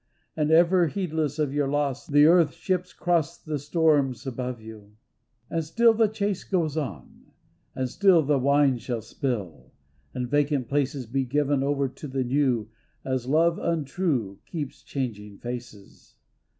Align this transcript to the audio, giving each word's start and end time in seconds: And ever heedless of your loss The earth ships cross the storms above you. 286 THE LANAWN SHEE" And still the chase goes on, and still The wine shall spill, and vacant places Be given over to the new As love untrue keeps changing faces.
And 0.35 0.49
ever 0.49 0.87
heedless 0.87 1.37
of 1.37 1.53
your 1.53 1.67
loss 1.67 2.07
The 2.07 2.25
earth 2.25 2.53
ships 2.53 2.91
cross 2.91 3.37
the 3.37 3.59
storms 3.59 4.25
above 4.25 4.59
you. 4.59 4.95
286 5.49 5.49
THE 5.49 5.51
LANAWN 5.51 5.53
SHEE" 5.53 5.55
And 5.55 5.65
still 5.65 5.93
the 5.93 6.07
chase 6.11 6.43
goes 6.43 6.75
on, 6.75 7.25
and 7.75 7.87
still 7.87 8.21
The 8.23 8.39
wine 8.39 8.77
shall 8.79 9.01
spill, 9.03 9.71
and 10.15 10.27
vacant 10.27 10.67
places 10.69 11.05
Be 11.05 11.23
given 11.23 11.61
over 11.61 11.87
to 11.87 12.07
the 12.07 12.23
new 12.23 12.71
As 13.05 13.27
love 13.27 13.59
untrue 13.59 14.39
keeps 14.47 14.81
changing 14.81 15.37
faces. 15.37 16.15